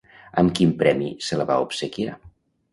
Amb 0.41 0.53
quin 0.59 0.71
premi 0.79 1.11
se 1.27 1.41
la 1.43 1.47
va 1.53 1.61
obsequiar? 1.69 2.19